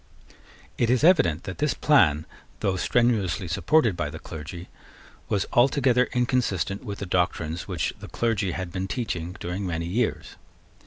It 0.79 0.89
is 0.89 1.03
evident 1.03 1.43
that 1.43 1.59
this 1.59 1.75
plan, 1.75 2.25
though 2.61 2.75
strenuously 2.75 3.47
supported 3.47 3.95
by 3.95 4.09
the 4.09 4.17
clergy, 4.17 4.67
was 5.29 5.45
altogether 5.53 6.09
inconsistent 6.11 6.83
with 6.83 6.97
the 6.97 7.05
doctrines 7.05 7.67
which 7.67 7.93
the 7.99 8.07
clergy 8.07 8.53
had 8.53 8.71
been 8.71 8.87
teaching 8.87 9.35
during 9.39 9.63
many 9.63 9.85
years. 9.85 10.37